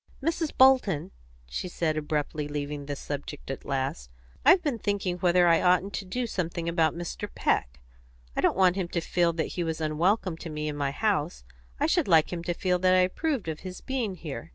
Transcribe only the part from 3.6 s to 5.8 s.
last, "I've been thinking whether I